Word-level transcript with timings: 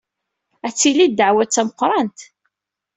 Ad 0.67 0.73
tili 0.79 1.07
ddeɛwa 1.09 1.43
d 1.45 1.51
tameqrant. 1.51 2.19